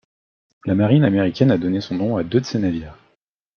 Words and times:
La 0.65 0.73
marine 0.73 1.03
américaine 1.03 1.51
a 1.51 1.59
donné 1.59 1.79
son 1.79 1.93
nom 1.93 2.17
à 2.17 2.23
deux 2.23 2.41
de 2.41 2.45
ses 2.47 2.57
navires. 2.57 2.97